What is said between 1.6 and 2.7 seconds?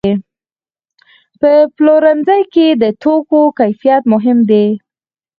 پلورنځي کې